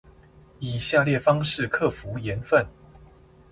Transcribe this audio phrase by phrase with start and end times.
[0.57, 2.65] 以下列方式克服鹽分